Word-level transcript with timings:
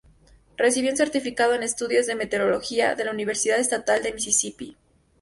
Recibió 0.57 0.89
un 0.89 0.97
certificado 0.97 1.53
en 1.53 1.61
estudios 1.61 2.07
de 2.07 2.15
meteorología 2.15 2.95
de 2.95 3.05
la 3.05 3.11
Universidad 3.11 3.59
Estatal 3.59 4.01
de 4.01 4.11
Mississippi. 4.11 4.75